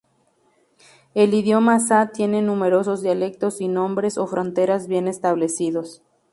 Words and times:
El 1.13 1.35
idioma 1.35 1.79
Sa 1.79 2.07
tiene 2.09 2.41
numerosos 2.41 3.03
dialectos 3.03 3.57
sin 3.57 3.75
nombres 3.75 4.17
o 4.17 4.25
fronteras 4.25 4.87
bien 4.87 5.07
establecidos. 5.07 6.01